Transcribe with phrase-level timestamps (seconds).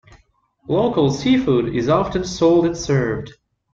[0.67, 3.33] Local seafood is often sold and served.